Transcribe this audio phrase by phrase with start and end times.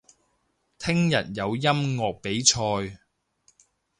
[0.79, 1.61] 聽日有音
[1.95, 2.99] 樂比賽